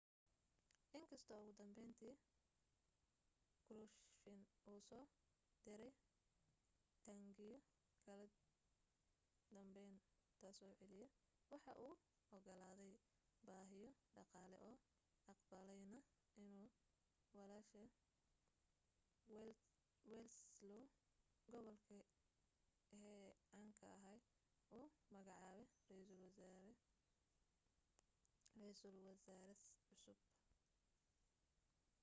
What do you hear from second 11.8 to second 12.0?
uu